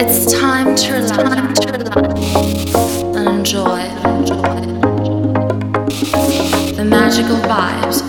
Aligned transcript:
It's 0.00 0.32
time 0.32 0.76
to 0.76 0.92
relax 0.92 1.58
and 3.16 3.28
enjoy 3.28 3.82
the 6.76 6.84
magical 6.88 7.36
vibes 7.38 8.00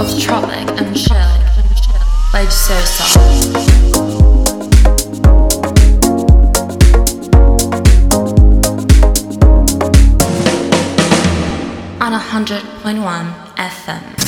of 0.00 0.20
Tropic 0.20 0.68
and 0.80 0.96
Chill 0.96 1.16
by 2.32 2.46
Sosa. 2.48 3.04
On 12.00 12.12
100.1 12.12 13.54
FM. 13.56 14.24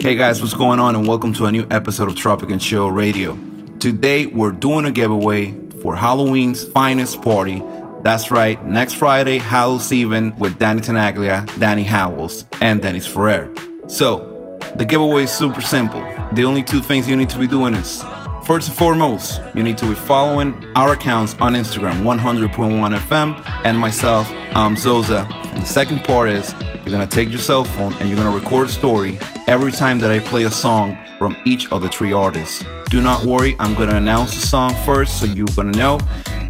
Hey 0.00 0.14
guys, 0.14 0.40
what's 0.40 0.54
going 0.54 0.80
on? 0.80 0.94
And 0.96 1.06
welcome 1.06 1.34
to 1.34 1.44
a 1.44 1.52
new 1.52 1.66
episode 1.70 2.08
of 2.08 2.16
Tropic 2.16 2.48
and 2.48 2.60
Chill 2.60 2.90
Radio. 2.90 3.36
Today 3.80 4.26
we're 4.26 4.52
doing 4.52 4.86
a 4.86 4.90
giveaway 4.90 5.52
for 5.82 5.94
Halloween's 5.94 6.64
finest 6.64 7.20
party. 7.20 7.62
That's 8.02 8.30
right, 8.30 8.64
next 8.64 8.94
Friday, 8.94 9.38
Hallows 9.38 9.92
Even 9.92 10.34
with 10.36 10.58
Danny 10.58 10.80
Tenaglia, 10.80 11.46
Danny 11.58 11.82
Howells, 11.82 12.46
and 12.60 12.80
Dennis 12.80 13.06
Ferrer. 13.06 13.52
So, 13.86 14.58
the 14.76 14.84
giveaway 14.84 15.24
is 15.24 15.30
super 15.30 15.60
simple. 15.60 16.00
The 16.32 16.44
only 16.44 16.62
two 16.62 16.80
things 16.80 17.08
you 17.08 17.16
need 17.16 17.28
to 17.30 17.38
be 17.38 17.46
doing 17.46 17.74
is 17.74 18.02
First 18.46 18.68
and 18.68 18.78
foremost, 18.78 19.40
you 19.56 19.64
need 19.64 19.76
to 19.78 19.88
be 19.88 19.96
following 19.96 20.54
our 20.76 20.92
accounts 20.92 21.34
on 21.40 21.54
Instagram, 21.54 22.02
100.1 22.04 22.96
FM, 22.96 23.42
and 23.64 23.76
myself, 23.76 24.30
I'm 24.54 24.76
Zoza. 24.76 25.28
And 25.52 25.62
the 25.62 25.66
second 25.66 26.04
part 26.04 26.28
is 26.28 26.54
you're 26.62 26.92
gonna 26.92 27.08
take 27.08 27.28
your 27.28 27.40
cell 27.40 27.64
phone 27.64 27.92
and 27.94 28.08
you're 28.08 28.16
gonna 28.16 28.30
record 28.30 28.68
a 28.68 28.70
story 28.70 29.18
every 29.46 29.70
time 29.70 29.98
that 30.00 30.10
I 30.10 30.18
play 30.18 30.44
a 30.44 30.50
song 30.50 30.98
from 31.18 31.36
each 31.44 31.70
of 31.70 31.82
the 31.82 31.88
three 31.88 32.12
artists. 32.12 32.64
Do 32.90 33.00
not 33.00 33.24
worry, 33.24 33.56
I'm 33.58 33.74
gonna 33.74 33.96
announce 33.96 34.34
the 34.34 34.46
song 34.46 34.74
first 34.84 35.20
so 35.20 35.26
you're 35.26 35.46
gonna 35.54 35.72
know. 35.72 36.00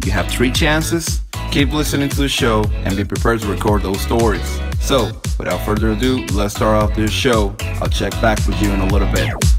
You 0.05 0.11
have 0.11 0.27
three 0.27 0.51
chances. 0.51 1.21
Keep 1.51 1.73
listening 1.73 2.09
to 2.09 2.17
the 2.17 2.29
show 2.29 2.63
and 2.83 2.95
be 2.95 3.03
prepared 3.03 3.41
to 3.41 3.47
record 3.47 3.83
those 3.83 4.01
stories. 4.01 4.59
So, 4.79 5.11
without 5.37 5.65
further 5.65 5.91
ado, 5.91 6.25
let's 6.33 6.55
start 6.55 6.81
off 6.81 6.95
this 6.95 7.11
show. 7.11 7.55
I'll 7.81 7.89
check 7.89 8.11
back 8.21 8.37
with 8.47 8.61
you 8.61 8.71
in 8.71 8.81
a 8.81 8.87
little 8.87 9.11
bit. 9.11 9.56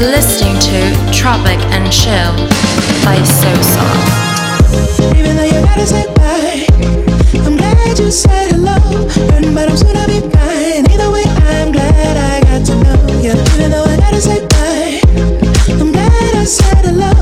You're 0.00 0.08
listening 0.08 0.58
to 0.60 1.12
Tropic 1.12 1.60
and 1.76 1.92
Chill 1.92 2.32
by 3.04 3.20
Sosa. 3.20 3.84
Even 5.12 5.36
though 5.36 5.44
you 5.44 5.60
gotta 5.60 5.84
I'm 7.44 7.58
glad 7.58 7.98
you 7.98 8.10
said 8.10 8.50
hello. 8.50 8.80
but 9.52 9.68
I'm 9.68 9.76
soon 9.76 9.92
to 9.92 10.06
be 10.08 10.20
fine. 10.32 10.88
Either 10.90 11.10
way, 11.12 11.24
I'm 11.52 11.70
glad 11.70 12.16
I 12.16 12.40
got 12.40 12.64
to 12.64 12.76
know 12.80 13.20
you. 13.20 13.36
Even 13.52 13.72
though 13.72 13.84
I 13.84 13.98
gotta 13.98 14.24
I'm 15.68 15.92
glad 15.92 16.34
I 16.34 16.44
said 16.44 16.80
hello. 16.80 17.12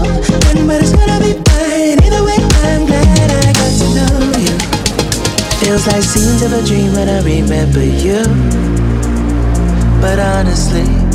but 0.64 0.80
it's 0.80 0.94
gonna 0.94 1.18
be 1.18 1.34
fine. 1.50 1.98
Either 1.98 2.22
way, 2.22 2.38
I'm 2.62 2.86
glad 2.86 3.30
I 3.42 3.52
got 3.58 3.74
to 3.74 3.86
know 3.98 4.38
you. 4.38 4.54
Feels 5.58 5.84
like 5.88 6.04
scenes 6.04 6.42
of 6.42 6.52
a 6.52 6.64
dream 6.64 6.92
when 6.92 7.08
I 7.08 7.22
remember 7.26 7.82
you. 7.82 8.22
But 10.00 10.20
honestly, 10.20 11.07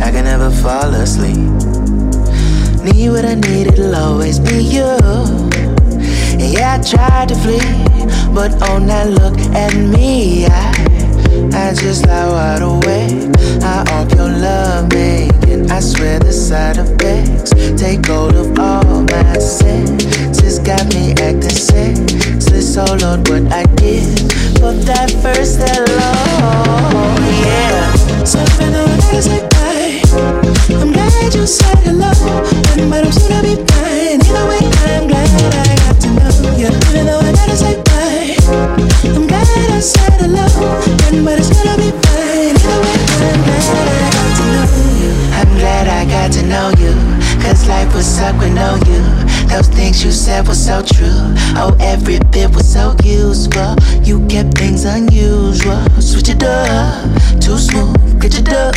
I 0.00 0.10
can 0.10 0.24
never 0.24 0.50
fall 0.50 0.94
asleep. 0.94 1.50
Need 2.84 3.10
what 3.10 3.24
I 3.24 3.34
need, 3.34 3.66
it'll 3.68 3.94
always 3.94 4.38
be 4.38 4.62
you. 4.62 4.96
Yeah, 6.38 6.78
I 6.78 6.82
tried 6.82 7.28
to 7.28 7.34
flee, 7.34 7.58
but 8.32 8.52
oh, 8.68 8.78
now 8.78 9.04
look 9.04 9.38
at 9.54 9.74
me. 9.74 10.46
I, 10.46 10.72
I 11.52 11.74
just 11.74 12.06
lie 12.06 12.28
wide 12.28 12.62
awake. 12.62 13.28
I 13.62 13.84
off 13.92 14.10
your 14.14 14.28
love 14.28 14.88
making. 14.92 15.70
I 15.70 15.80
swear 15.80 16.18
the 16.18 16.32
side 16.32 16.78
effects 16.78 17.50
take 17.80 18.06
hold 18.06 18.34
of 18.34 18.58
all 18.58 19.02
my 19.02 19.38
senses. 19.38 20.58
Got 20.60 20.94
me 20.94 21.12
acting 21.12 21.50
senseless. 21.50 22.76
Oh 22.76 22.96
Lord, 23.00 23.28
what 23.28 23.52
I 23.52 23.64
give 23.76 24.18
for 24.58 24.72
that 24.88 25.10
first 25.22 25.58
hello. 25.58 26.12
Yeah. 27.42 27.98
Gotta 29.18 29.22
say 29.22 29.40
bye, 29.48 29.57
I'm 30.80 30.92
glad 30.92 31.34
you 31.34 31.46
said 31.46 31.78
hello. 31.86 32.10
But 32.90 33.04
I'm 33.04 33.12
soon 33.12 33.30
to 33.30 33.42
be 33.42 33.54
fine. 33.70 34.20
Either 34.20 34.44
way, 34.50 34.64
I'm 34.90 35.06
glad 35.06 35.28
I 35.54 35.76
got 35.84 36.00
to 36.02 36.08
know 36.18 36.32
you. 36.58 36.68
Even 36.90 37.06
though 37.06 37.20
I 37.20 37.32
gotta 37.32 37.56
say 37.56 37.74
bye, 37.86 38.36
I'm 39.14 39.26
glad 39.26 39.46
I 39.46 39.80
said 39.80 40.20
hello. 40.20 40.46
But 41.24 41.38
it's 41.38 41.50
gonna 41.54 41.76
be 41.78 41.90
fine. 42.04 42.56
Either 42.58 42.80
way, 42.82 42.98
I'm 43.30 43.40
glad 43.46 43.86
I 43.88 44.10
got 44.16 44.30
to 44.38 44.44
know 44.52 44.66
you. 45.00 45.10
I'm 45.38 45.50
glad 45.58 45.86
I 45.88 46.04
got 46.04 46.32
to 46.32 46.42
know 46.46 46.68
you. 46.82 47.18
Cause 47.42 47.66
life 47.68 47.92
suck 48.02 48.34
you. 48.42 49.02
Those 49.48 49.68
things 49.68 50.04
you 50.04 50.10
said 50.10 50.46
were 50.46 50.54
so 50.54 50.82
true. 50.82 51.34
Oh, 51.56 51.76
every 51.80 52.18
bit 52.30 52.54
was 52.54 52.70
so 52.70 52.94
useful. 53.02 53.76
You 54.02 54.26
kept 54.26 54.58
things 54.58 54.84
unusual. 54.84 55.80
Switch 56.00 56.28
it 56.28 56.42
up, 56.42 57.08
too 57.40 57.56
smooth. 57.56 58.20
Get 58.20 58.38
it 58.38 58.52
up, 58.52 58.74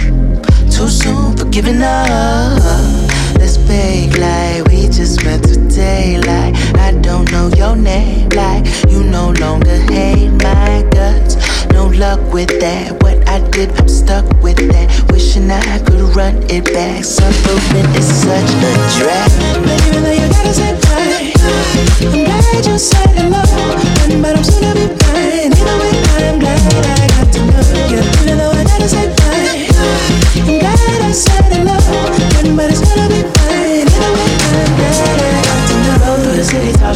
too 0.82 0.90
soon 0.90 1.38
for 1.38 1.46
giving 1.46 1.82
up. 1.84 2.58
Let's 3.38 3.58
fake 3.68 4.18
like 4.18 4.66
we 4.70 4.88
just 4.88 5.24
met 5.24 5.44
today. 5.44 6.18
Like 6.18 6.56
I 6.78 6.92
don't 7.02 7.32
know 7.32 7.50
your 7.56 7.76
name. 7.76 8.30
Like 8.30 8.66
you 8.90 9.04
no 9.04 9.32
longer 9.40 9.78
hate 9.92 10.32
my 10.42 10.84
guts. 10.92 11.36
No 11.72 11.86
luck 11.88 12.22
with 12.34 12.52
that. 12.62 13.04
What 13.04 13.18
I 13.28 13.38
did, 13.50 13.70
I'm 13.80 13.88
stuck 13.88 14.26
with 14.42 14.58
that. 14.72 14.88
Wishing 15.12 15.52
I 15.52 15.80
could 15.86 16.16
run 16.16 16.36
it 16.50 16.66
back. 16.74 17.04
Suffering 17.04 17.90
is 18.00 18.10
such 18.26 18.52
a 18.70 18.74
drag. 18.98 19.32
Even 19.86 20.02
though 20.04 20.18
you 20.22 20.28
gotta 20.34 20.54
say 20.54 20.74
bye, 20.82 21.34
I'm 22.02 22.26
glad 22.26 22.66
you 22.66 22.78
said 22.80 23.10
hello. 23.18 23.44
But 24.22 24.36
I'm 24.38 24.44
soon 24.44 24.64
to 24.64 24.88
be 24.88 24.88
fine. 25.04 25.54
Either 25.54 25.78
way, 25.82 26.30
I'm 26.30 26.40
glad 26.40 26.60
I 26.90 27.08
got 27.16 27.34
to 27.34 27.40
know 27.46 28.06
you. 28.16 28.21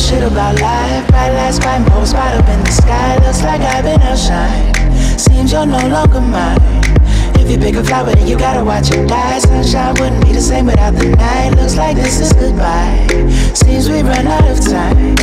Shit 0.05 0.23
about 0.23 0.59
life. 0.61 1.07
Bright 1.07 1.33
lights, 1.33 1.59
bright 1.59 1.79
more 1.89 2.05
spot 2.05 2.35
up 2.35 2.47
in 2.47 2.59
the 2.63 2.71
sky. 2.71 3.17
Looks 3.25 3.41
like 3.41 3.61
I've 3.61 3.83
been 3.83 4.01
outshine. 4.01 4.73
Seems 5.17 5.51
you're 5.51 5.65
no 5.65 5.81
longer 5.87 6.21
mine. 6.21 6.59
If 7.41 7.49
you 7.49 7.57
pick 7.57 7.75
a 7.75 7.83
flower, 7.83 8.13
then 8.13 8.27
you 8.27 8.37
gotta 8.37 8.63
watch 8.63 8.91
it 8.91 9.07
die. 9.09 9.39
Sunshine 9.39 9.95
wouldn't 9.99 10.23
be 10.23 10.33
the 10.33 10.41
same 10.41 10.67
without 10.67 10.93
the 10.93 11.09
night. 11.09 11.55
Looks 11.55 11.75
like 11.75 11.95
this 11.95 12.19
is 12.19 12.33
goodbye. 12.33 13.07
Seems 13.53 13.89
we 13.89 14.01
run 14.01 14.27
out 14.27 14.47
of 14.47 14.59
time. 14.61 15.15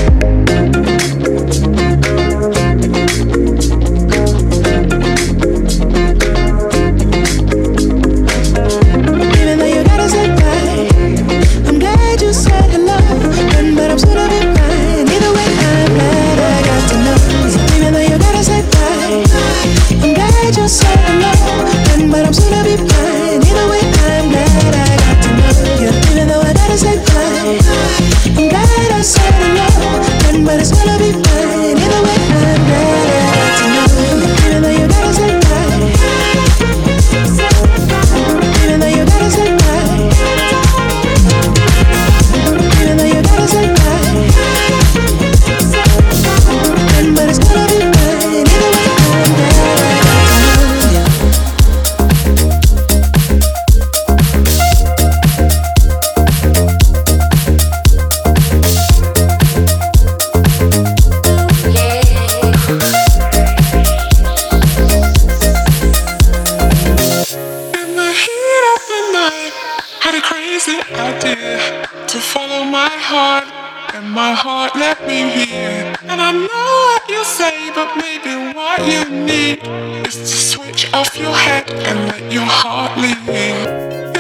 Crazy 70.53 70.83
idea 70.93 71.87
to 72.07 72.19
follow 72.19 72.63
my 72.63 72.93
heart, 73.11 73.49
and 73.95 74.05
my 74.11 74.33
heart 74.35 74.75
let 74.77 75.01
me 75.09 75.21
hear. 75.33 75.97
And 76.11 76.21
I 76.21 76.31
know 76.33 76.71
what 76.89 77.09
you 77.09 77.25
say, 77.25 77.57
but 77.75 77.89
maybe 77.97 78.53
what 78.53 78.81
you 78.93 79.03
need 79.09 79.61
is 80.07 80.15
to 80.15 80.37
switch 80.53 80.93
off 80.93 81.17
your 81.17 81.33
head 81.33 81.71
and 81.89 81.99
let 82.11 82.31
your 82.31 82.51
heart 82.61 82.93
lead. 83.01 83.17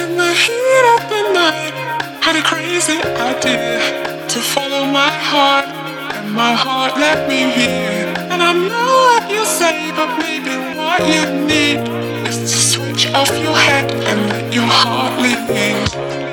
In 0.00 0.16
the 0.16 0.32
heat 0.44 0.84
of 0.96 1.02
the 1.12 1.22
night, 1.42 1.74
had 2.24 2.36
a 2.36 2.44
crazy 2.50 2.98
idea 3.32 3.76
to 4.32 4.38
follow 4.40 4.86
my 4.86 5.12
heart, 5.32 5.68
and 6.16 6.32
my 6.32 6.54
heart 6.54 6.96
let 6.96 7.28
me 7.28 7.40
hear. 7.60 8.08
And 8.32 8.40
I 8.42 8.52
know 8.70 8.92
what 9.08 9.30
you 9.30 9.44
say, 9.44 9.92
but 9.98 10.08
maybe 10.24 10.54
what 10.80 11.00
you 11.14 11.24
need 11.52 11.78
is 12.26 12.38
to 12.52 12.58
switch 12.72 13.04
off 13.12 13.30
your 13.46 13.58
head 13.68 13.92
and 13.92 14.18
let 14.30 14.54
your 14.54 14.70
heart 14.80 15.20
lead. 15.20 15.21
Hey. 15.46 16.31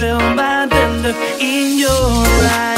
Tell 0.00 0.18
by 0.34 0.64
the 0.64 1.14
in 1.40 1.78
your 1.78 1.90
eyes. 1.92 2.69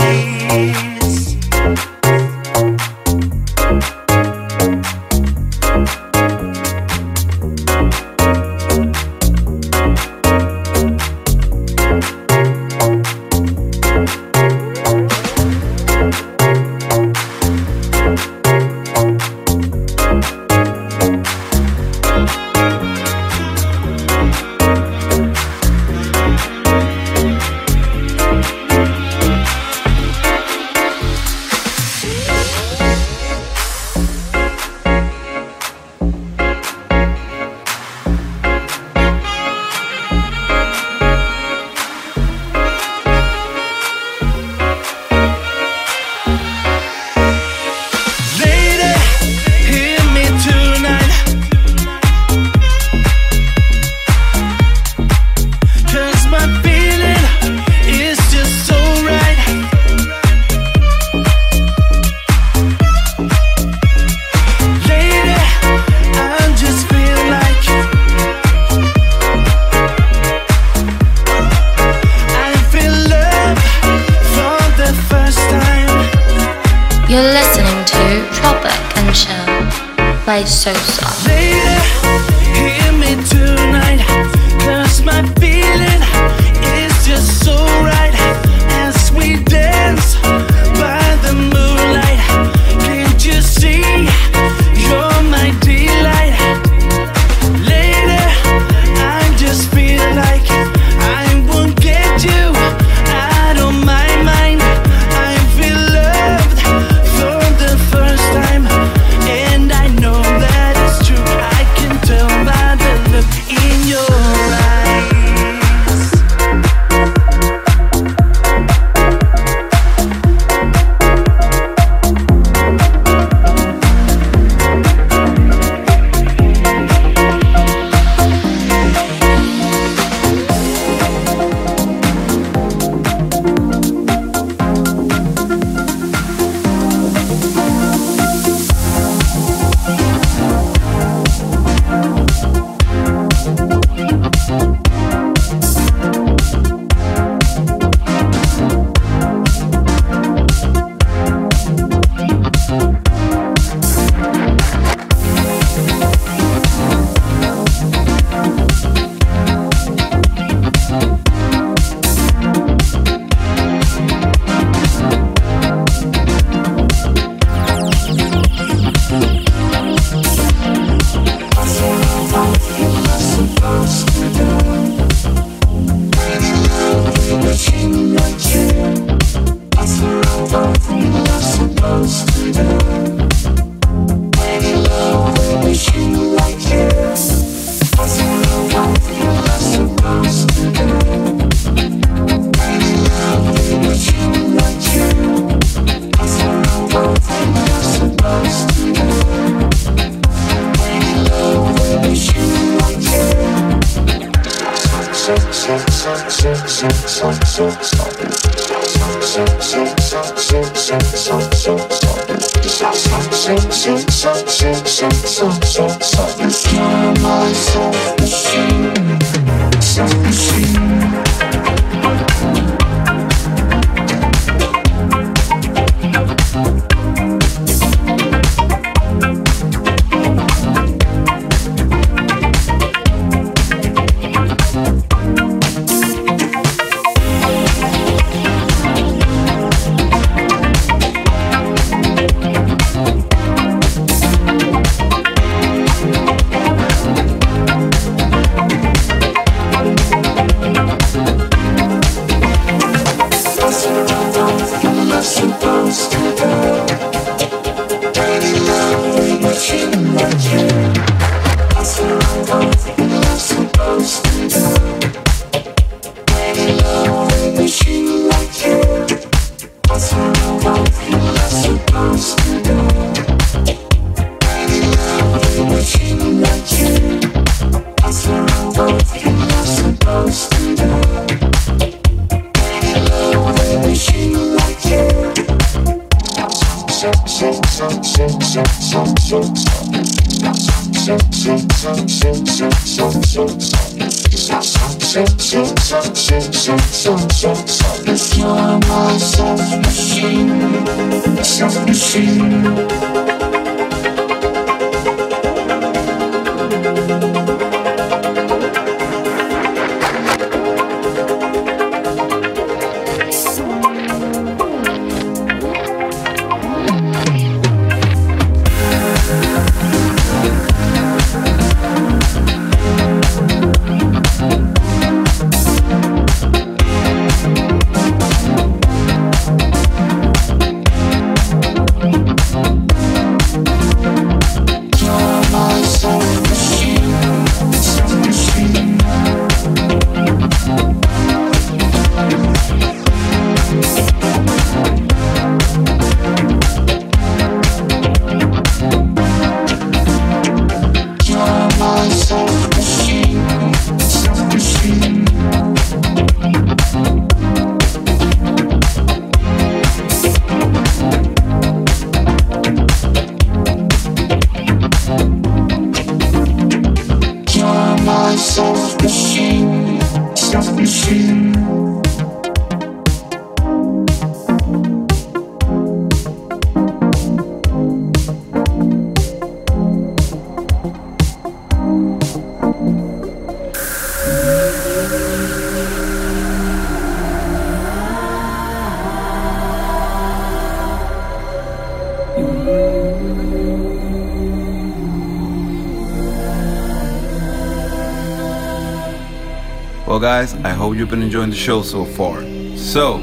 Well, 400.13 400.21
guys, 400.21 400.53
I 400.57 400.75
hope 400.75 400.95
you've 400.95 401.09
been 401.09 401.23
enjoying 401.23 401.49
the 401.49 401.57
show 401.57 401.81
so 401.81 402.05
far. 402.05 402.43
So, 402.77 403.17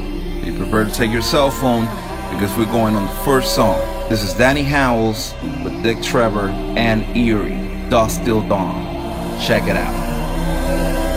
be 0.44 0.52
prepared 0.56 0.88
to 0.88 0.92
take 0.92 1.12
your 1.12 1.22
cell 1.22 1.48
phone 1.48 1.84
because 2.34 2.52
we're 2.58 2.64
going 2.64 2.96
on 2.96 3.06
the 3.06 3.22
first 3.22 3.54
song. 3.54 3.78
This 4.08 4.24
is 4.24 4.34
Danny 4.34 4.64
Howells 4.64 5.32
with 5.62 5.80
Dick 5.84 6.02
Trevor 6.02 6.48
and 6.48 7.04
Erire, 7.14 7.88
Dusk 7.90 8.24
Till 8.24 8.40
Dawn. 8.48 9.40
Check 9.40 9.68
it 9.68 9.76
out. 9.76 11.09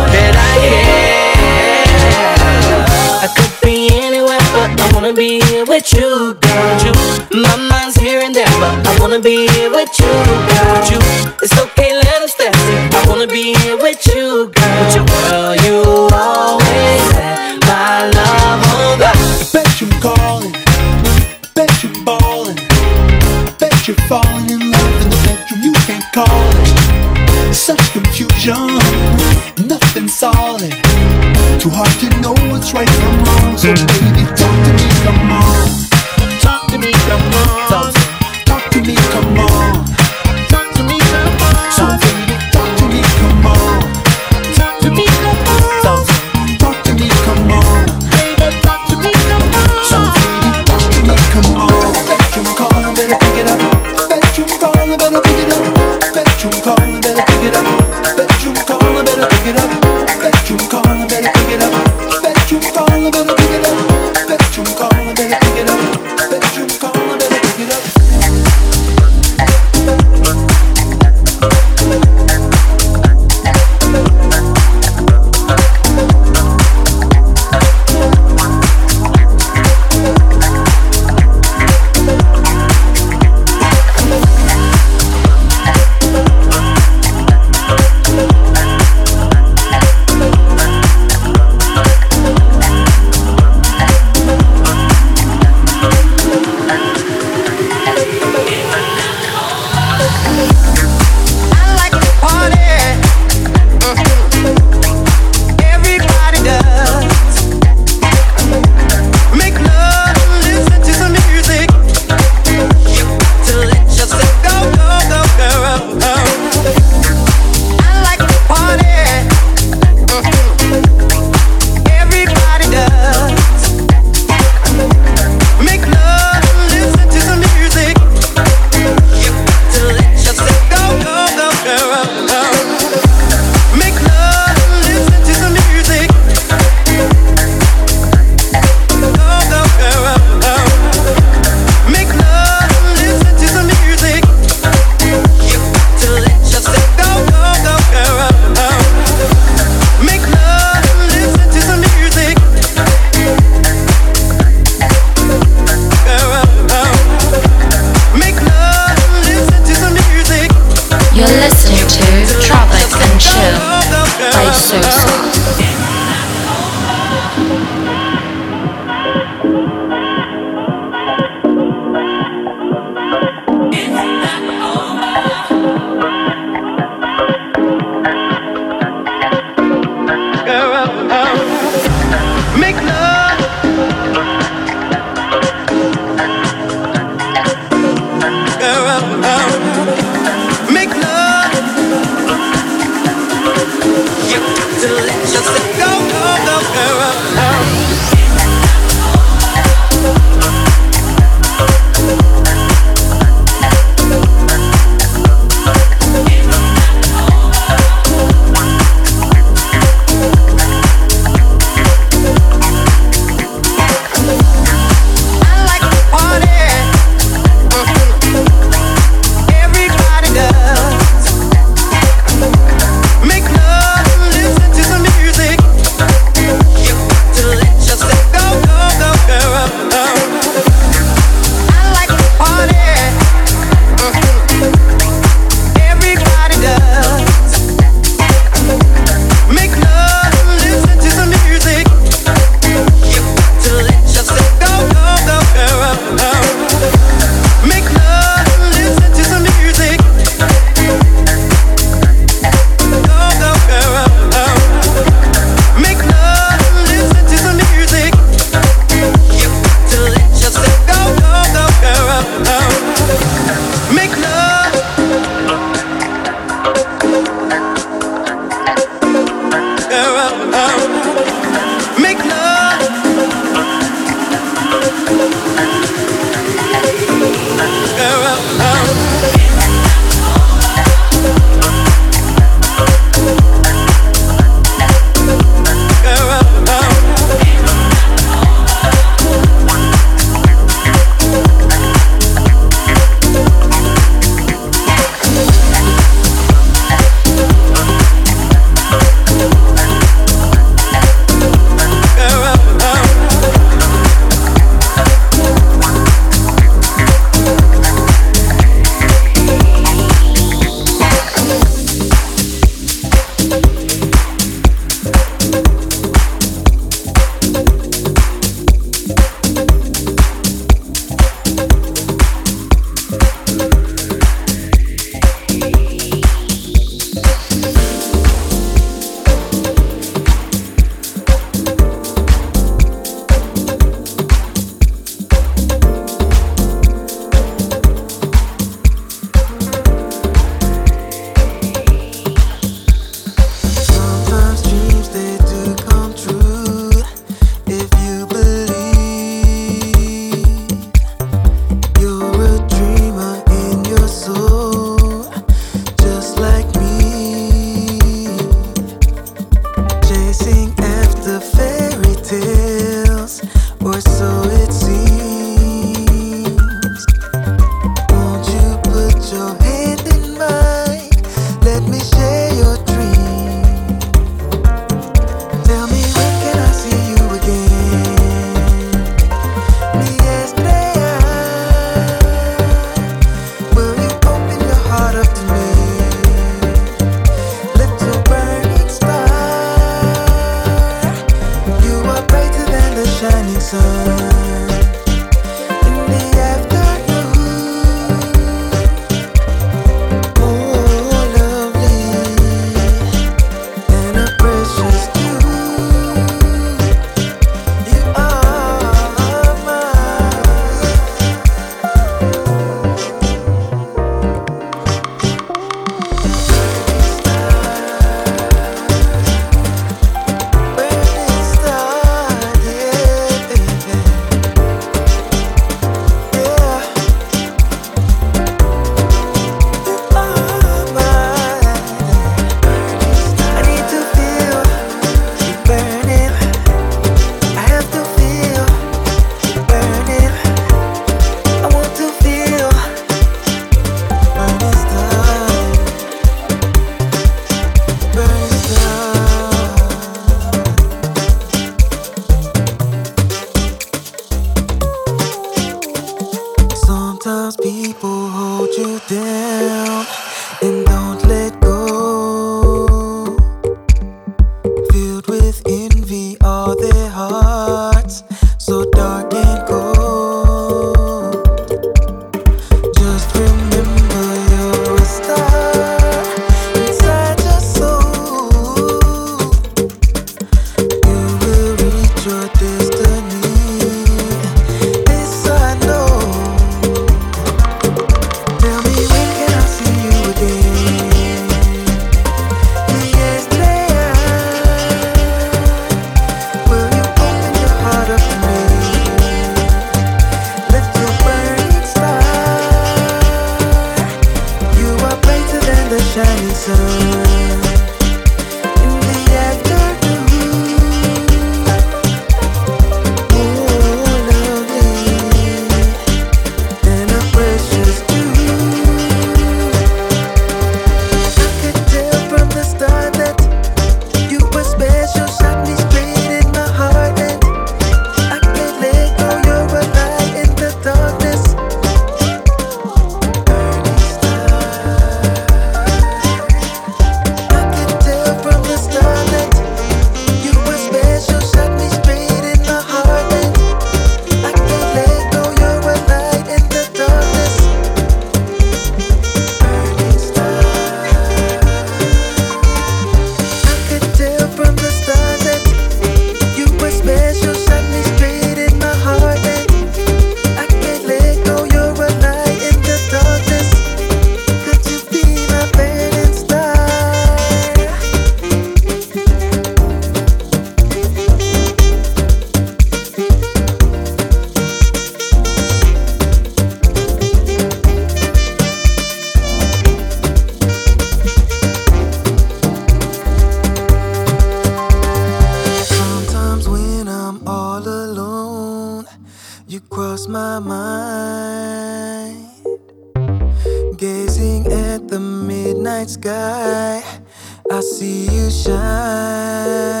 I 597.81 597.83
see 597.83 598.29
you 598.29 598.51
shine. 598.51 600.00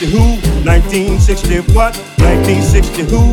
1960 0.00 0.06
who? 0.16 0.38
1960 0.64 1.72
what? 1.74 1.96
1960 2.18 3.02
who? 3.10 3.27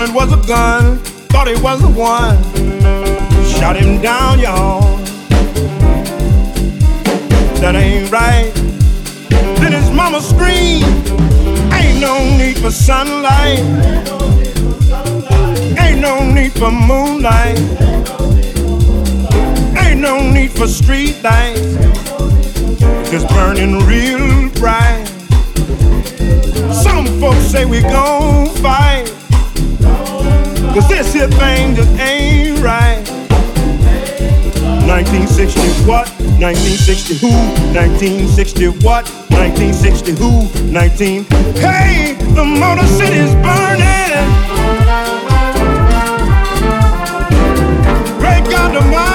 Gun, 0.00 0.08
and 0.08 0.14
was 0.14 0.32
a 0.32 0.46
gun, 0.46 0.98
thought 1.28 1.48
he 1.48 1.60
was 1.62 1.80
the 1.80 1.88
one. 1.88 2.36
Shot 3.44 3.76
him 3.76 4.00
down, 4.00 4.38
y'all. 4.40 4.96
That 7.60 7.74
ain't 7.74 8.10
right. 8.10 8.52
Then 9.60 9.72
his 9.72 9.90
mama 9.90 10.20
screamed, 10.20 10.84
Ain't 11.72 12.00
no 12.00 12.18
need 12.36 12.58
for 12.58 12.70
sunlight. 12.70 14.19
Ain't 15.78 16.00
no 16.00 16.24
need 16.24 16.52
for 16.52 16.70
moonlight. 16.70 17.58
Ain't 19.78 20.00
no 20.00 20.30
need 20.30 20.50
for 20.50 20.66
street 20.66 21.22
lights. 21.22 21.74
Just 23.10 23.28
burning 23.28 23.78
real 23.86 24.50
bright. 24.50 25.06
Some 26.82 27.06
folks 27.20 27.44
say 27.46 27.64
we 27.64 27.82
gon' 27.82 28.48
fight. 28.56 29.12
Cause 30.74 30.88
this 30.88 31.12
here 31.12 31.28
thing 31.28 31.74
just 31.74 31.90
ain't 31.98 32.60
right. 32.60 33.04
1960 34.86 35.60
what? 35.86 36.08
1960 36.38 37.14
who? 37.18 37.28
1960 37.74 38.66
what? 38.84 39.08
1960 39.30 40.12
who? 40.12 40.72
19. 40.72 41.24
Hey, 41.56 42.16
the 42.34 42.44
Motor 42.44 42.86
City's 42.86 43.34
burning. 43.36 44.59
Great 48.70 48.82
God 48.92 49.09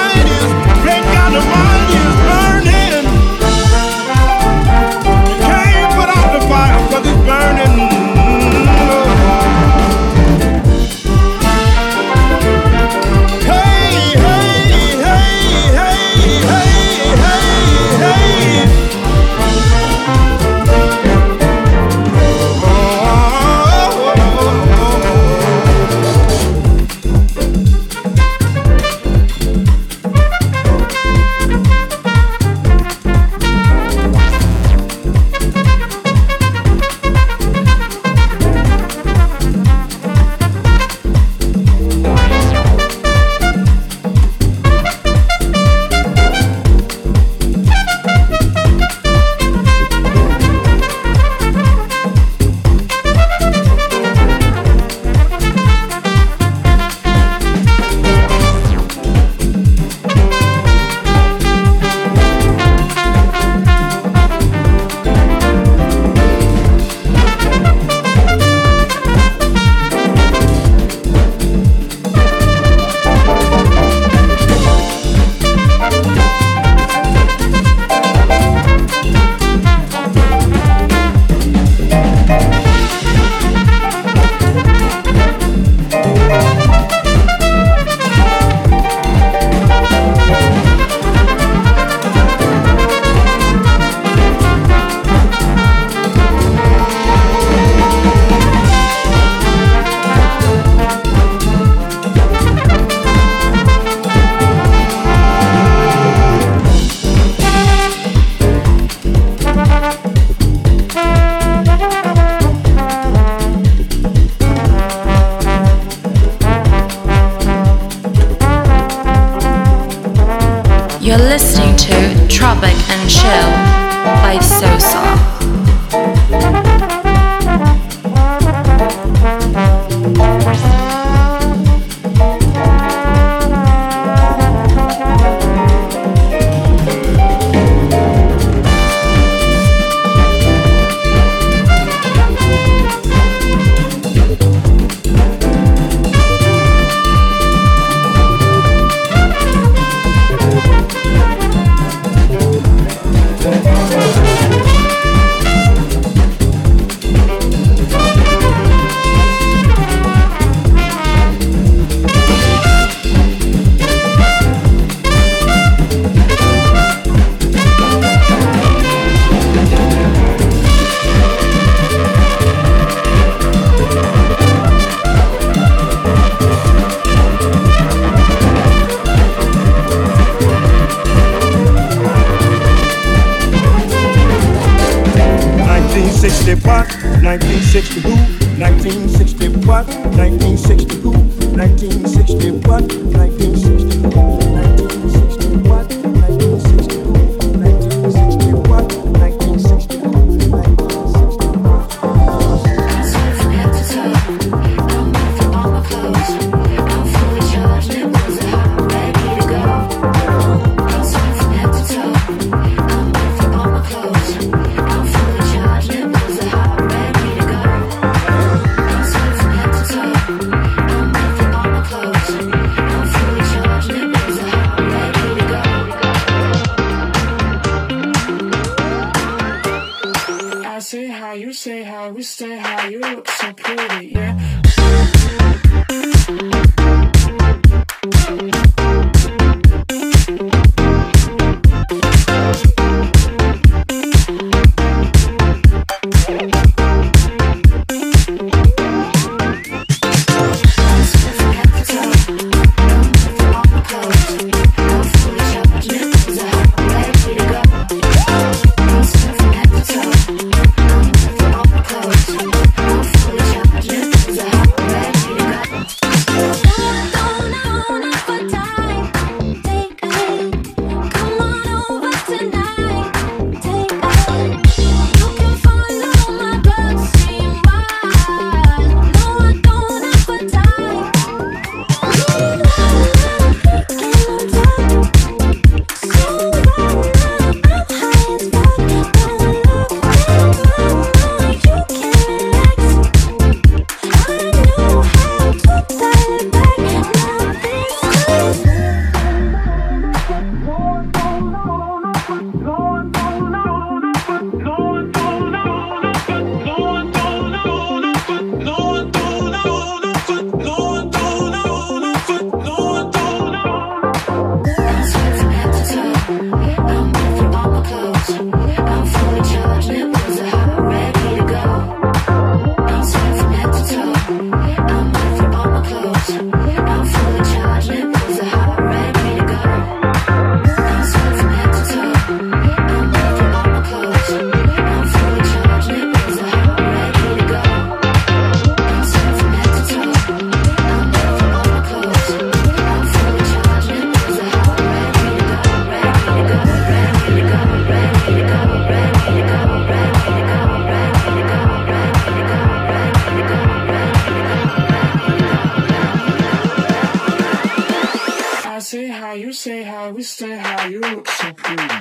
look 361.14 361.28
so 361.28 361.54
pretty. 361.54 361.96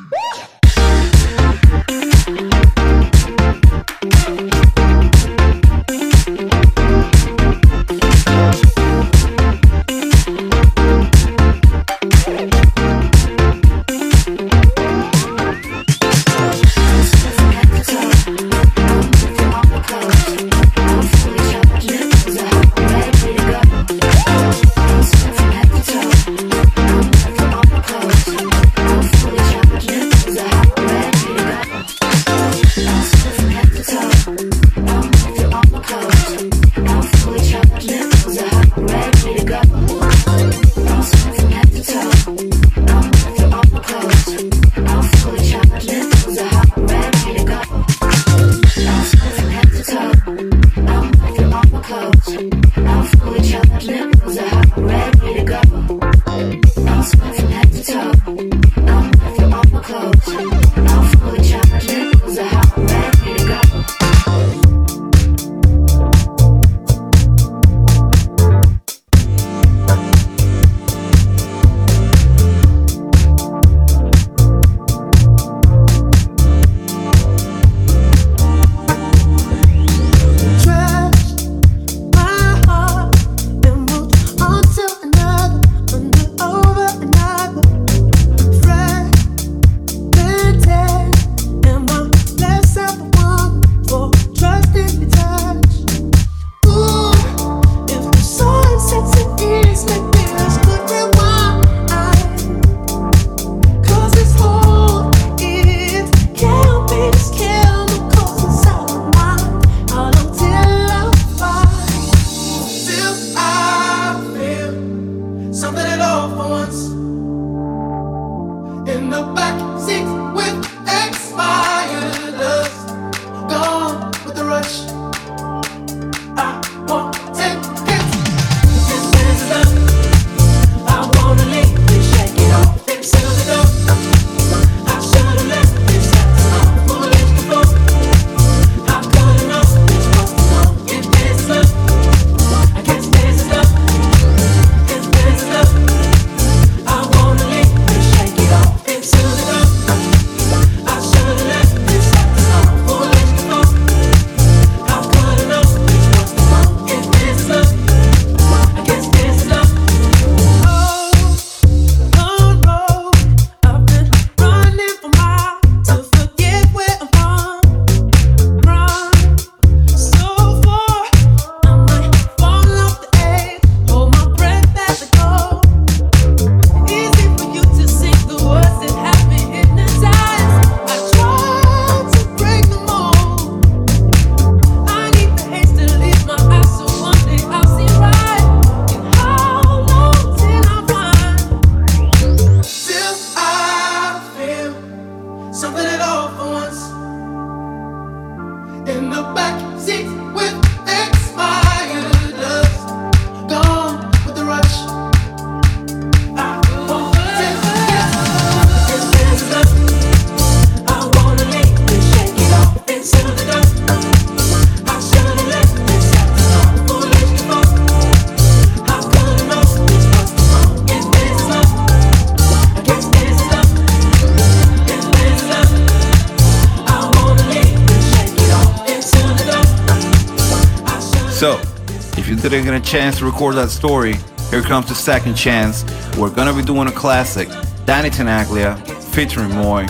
didn't 232.54 232.66
get 232.66 232.88
a 232.88 232.92
chance 232.92 233.18
to 233.18 233.24
record 233.24 233.56
that 233.56 233.68
story, 233.68 234.14
here 234.48 234.62
comes 234.62 234.86
the 234.86 234.94
second 234.94 235.34
chance. 235.34 235.82
We're 236.16 236.30
gonna 236.30 236.54
be 236.54 236.62
doing 236.62 236.86
a 236.86 236.92
classic. 236.92 237.48
Danny 237.84 238.10
Tenaglia 238.10 238.78
featuring 239.12 239.50
Moy 239.50 239.86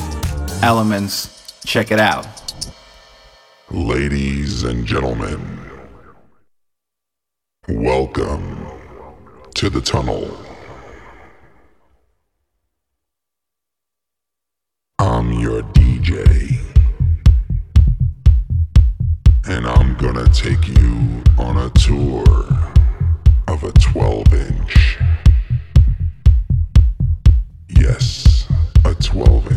Elements. 0.63 1.53
Check 1.67 1.91
it 1.91 2.01
out. 2.01 2.27
Ladies 3.71 4.63
and 4.63 4.87
gentlemen, 4.87 5.61
welcome 7.69 8.67
to 9.57 9.69
the 9.69 9.83
tunnel. 9.83 10.35
I'm 14.99 15.35
your 15.35 15.61
DJ 15.61 16.64
and 19.47 19.67
I'm 19.67 19.95
gonna 19.97 20.27
take 20.29 20.67
you 20.69 21.23
on 21.39 21.57
a 21.59 21.71
tour 21.71 22.25
of 23.47 23.63
a 23.63 23.73
12 23.73 24.33
inch. 24.33 24.99
Yes, 27.69 28.49
a 28.85 28.95
12 28.95 29.53
inch. 29.53 29.54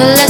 Let's 0.00 0.29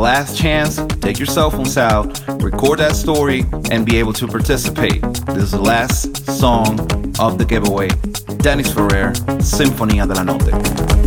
last 0.00 0.36
chance. 0.36 0.76
Take 1.00 1.18
your 1.18 1.26
cell 1.26 1.50
phones 1.50 1.76
out, 1.76 2.06
record 2.42 2.78
that 2.78 2.96
story, 2.96 3.44
and 3.70 3.84
be 3.84 3.96
able 3.98 4.12
to 4.14 4.26
participate. 4.26 5.02
This 5.26 5.44
is 5.44 5.50
the 5.52 5.60
last 5.60 6.26
song 6.26 6.80
of 7.18 7.38
the 7.38 7.44
giveaway. 7.44 7.88
Dennis 8.38 8.72
Ferrer, 8.72 9.12
Sinfonía 9.40 10.08
de 10.08 10.14
la 10.14 10.24
Noche. 10.24 10.99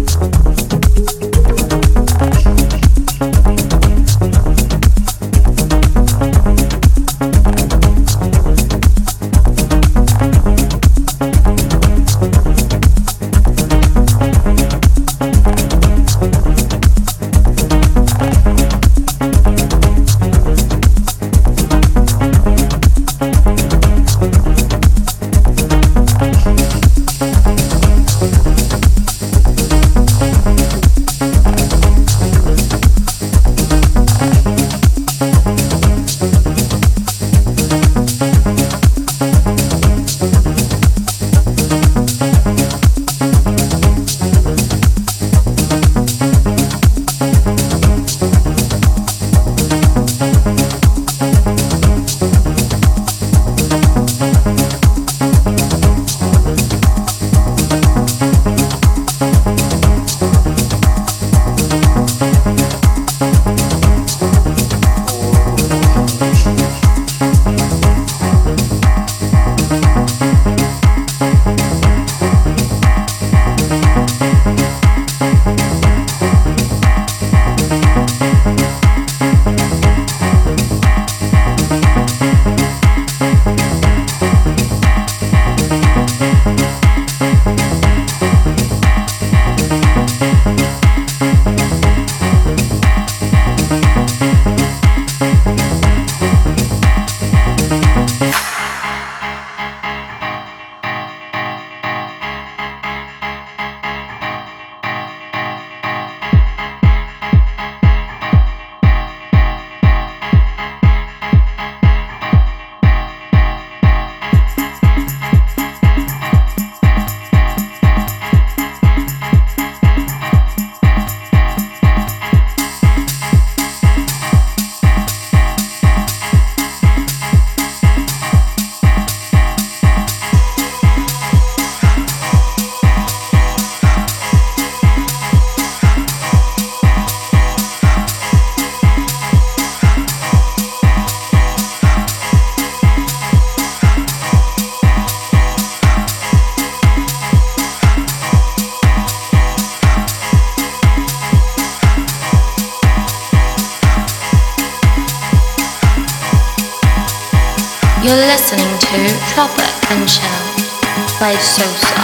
By 161.55 161.61
Sosa. 161.61 162.02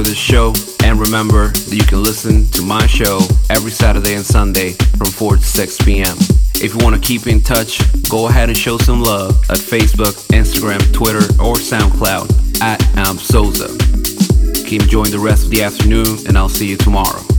Enjoy 0.00 0.10
this 0.10 0.18
show. 0.18 0.54
And 0.84 0.98
remember 0.98 1.48
that 1.48 1.74
you 1.74 1.84
can 1.84 2.02
listen 2.02 2.46
to 2.52 2.62
my 2.62 2.86
show 2.86 3.20
every 3.48 3.70
Saturday 3.70 4.14
and 4.14 4.24
Sunday 4.24 4.72
from 4.96 5.08
4 5.08 5.36
to 5.36 5.42
6 5.42 5.78
p.m. 5.84 6.16
If 6.62 6.74
you 6.74 6.84
want 6.84 6.96
to 6.96 7.00
keep 7.00 7.26
in 7.26 7.40
touch, 7.40 7.80
go 8.08 8.28
ahead 8.28 8.48
and 8.48 8.56
show 8.56 8.78
some 8.78 9.02
love 9.02 9.30
at 9.50 9.58
Facebook, 9.58 10.14
Instagram, 10.28 10.80
Twitter, 10.92 11.24
or 11.42 11.56
SoundCloud 11.56 12.60
at 12.62 12.80
AmpSosa. 12.96 13.68
Keep 14.66 14.82
enjoying 14.82 15.10
the 15.10 15.18
rest 15.18 15.44
of 15.44 15.50
the 15.50 15.62
afternoon, 15.62 16.26
and 16.26 16.36
I'll 16.36 16.48
see 16.48 16.68
you 16.68 16.76
tomorrow. 16.76 17.29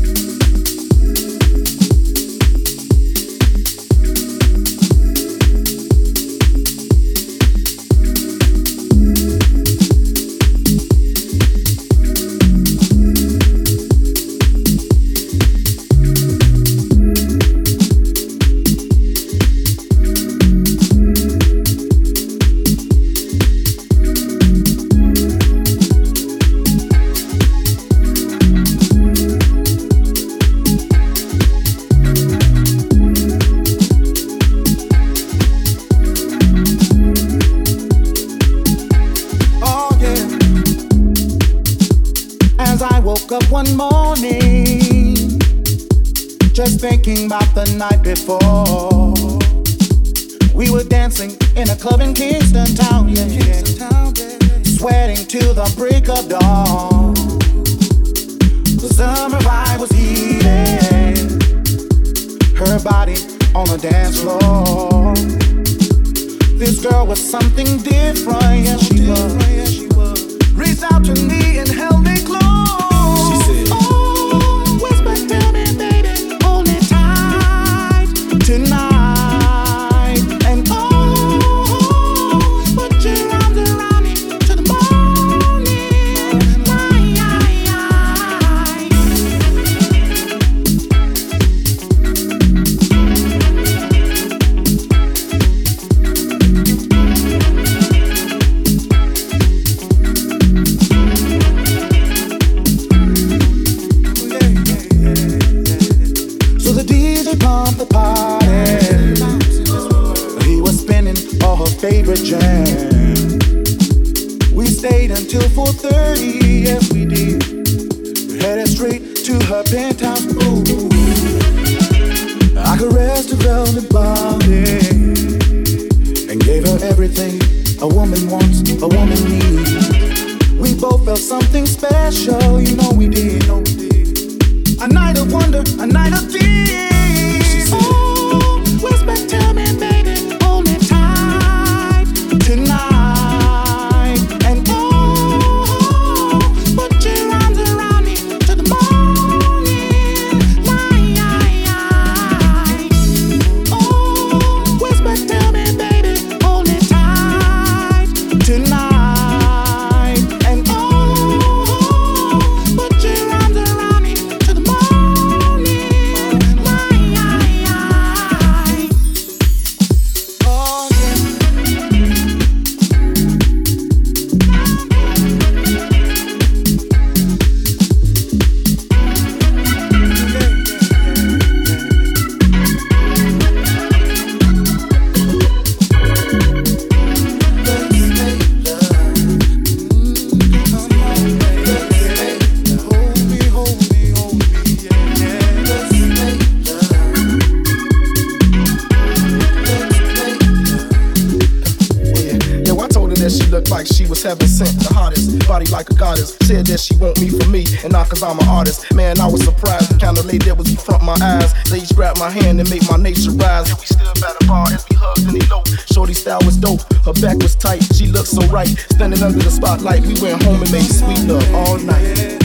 my 212.22 212.30
hand 212.30 212.60
and 212.60 212.70
make 212.70 212.88
my 212.88 212.98
nature 212.98 213.32
rise. 213.32 213.68
And 213.72 213.80
we 213.80 213.86
stood 213.88 214.22
by 214.22 214.32
the 214.40 214.46
bar 214.46 214.68
as 214.68 214.86
we 214.88 214.96
hugged 214.96 215.26
and 215.28 215.44
elope. 215.44 215.68
Shorty 215.92 216.14
style 216.14 216.40
was 216.46 216.56
dope, 216.56 216.82
her 217.04 217.14
back 217.14 217.38
was 217.38 217.56
tight, 217.56 217.82
she 217.96 218.06
looked 218.06 218.28
so 218.28 218.46
right. 218.48 218.70
Standing 218.94 219.24
under 219.24 219.40
the 219.40 219.50
spotlight, 219.50 220.02
we 220.06 220.14
went 220.22 220.44
home 220.44 220.62
and 220.62 220.72
made 220.72 220.86
sweet 220.86 221.20
love 221.26 221.44
all 221.56 221.80
night. 221.80 222.38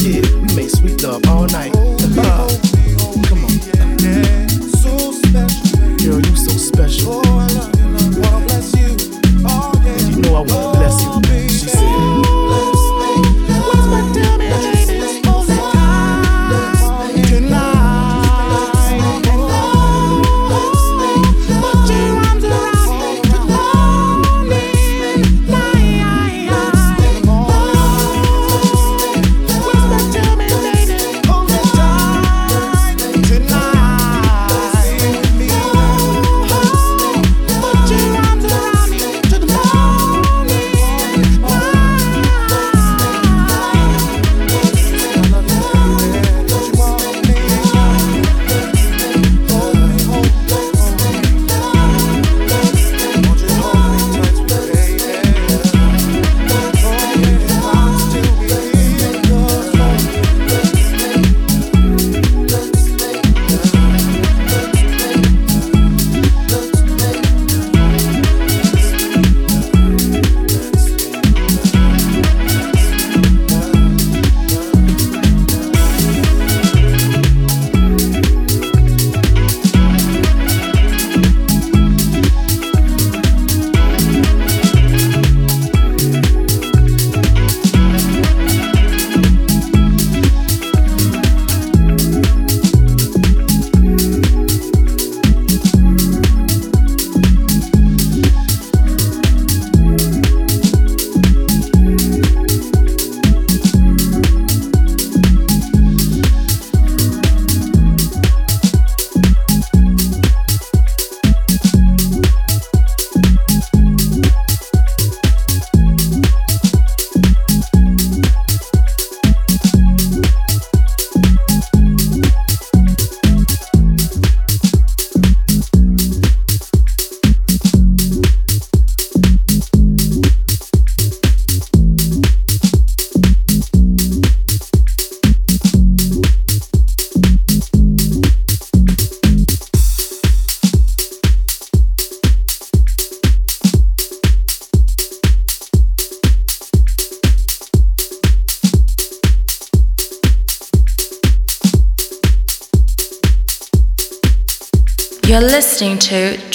Yeah, 0.00 0.24
we 0.40 0.48
made 0.56 0.70
sweet 0.70 1.02
love 1.02 1.20
all 1.28 1.46
night. 1.48 1.93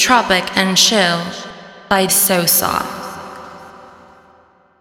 Tropic 0.10 0.58
and 0.58 0.76
Chill 0.76 1.24
by 1.88 2.08
Sosa. 2.08 2.99